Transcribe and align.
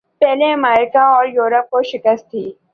پہلے 0.21 0.51
امریکہ 0.53 1.03
اور 1.15 1.25
یورپ 1.27 1.69
کو 1.69 1.81
شکایت 1.83 2.29
تھی۔ 2.31 2.51